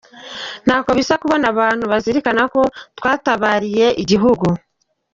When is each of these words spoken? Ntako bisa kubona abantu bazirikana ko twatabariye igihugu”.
Ntako 0.65 0.89
bisa 0.99 1.13
kubona 1.21 1.45
abantu 1.53 1.83
bazirikana 1.91 2.43
ko 2.53 2.61
twatabariye 2.97 3.87
igihugu”. 4.03 4.47